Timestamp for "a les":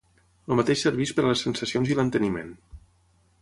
1.25-1.43